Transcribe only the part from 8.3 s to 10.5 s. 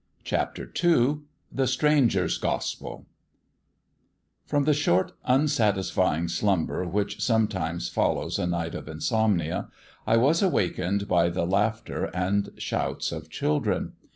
a night of insomnia I was